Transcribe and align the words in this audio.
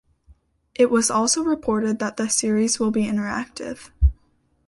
It 0.73 0.89
was 0.89 1.11
also 1.11 1.43
reported 1.43 1.99
that 1.99 2.17
the 2.17 2.27
series 2.27 2.79
will 2.79 2.89
be 2.89 3.05
interactive. 3.05 3.91